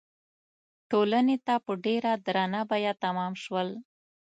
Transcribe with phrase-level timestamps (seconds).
[0.89, 3.69] ټولنې ته په ډېره درنه بیه تمام شول.